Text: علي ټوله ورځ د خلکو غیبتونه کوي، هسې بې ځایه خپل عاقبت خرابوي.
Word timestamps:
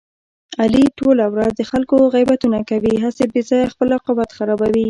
علي 0.61 0.83
ټوله 0.99 1.25
ورځ 1.33 1.51
د 1.55 1.61
خلکو 1.71 1.97
غیبتونه 2.15 2.59
کوي، 2.69 2.93
هسې 3.03 3.23
بې 3.31 3.41
ځایه 3.49 3.71
خپل 3.73 3.87
عاقبت 3.95 4.29
خرابوي. 4.37 4.79